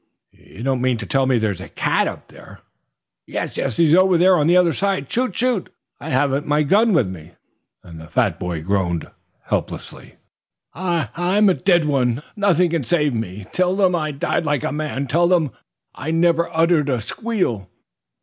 "You 0.31 0.63
don't 0.63 0.81
mean 0.81 0.97
to 0.97 1.05
tell 1.05 1.27
me 1.27 1.37
there's 1.37 1.61
a 1.61 1.69
cat 1.69 2.07
up 2.07 2.29
there" 2.29 2.61
"Yes, 3.27 3.55
yes! 3.55 3.77
He's 3.77 3.93
over 3.93 4.17
there 4.17 4.35
on 4.35 4.47
the 4.47 4.57
other 4.57 4.73
side. 4.73 5.11
Shoot, 5.11 5.35
shoot!" 5.35 5.71
"I 5.99 6.09
haven't 6.09 6.47
my 6.47 6.63
gun 6.63 6.93
with 6.93 7.07
me." 7.07 7.33
The 7.83 8.07
fat 8.07 8.39
boy 8.39 8.63
groaned 8.63 9.05
helplessly. 9.43 10.15
"I'm 10.73 11.49
a 11.49 11.53
dead 11.53 11.85
one! 11.85 12.23
Nothing 12.35 12.71
can 12.71 12.83
save 12.83 13.13
me. 13.13 13.45
Tell 13.51 13.75
them 13.75 13.93
I 13.95 14.09
died 14.09 14.43
like 14.43 14.63
a 14.63 14.71
man; 14.71 15.05
tell 15.05 15.27
them 15.27 15.51
I 15.93 16.09
never 16.09 16.49
uttered 16.51 16.89
a 16.89 16.99
squeal." 16.99 17.69